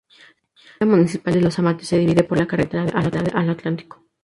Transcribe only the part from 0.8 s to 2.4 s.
municipal de Los Amates se divide por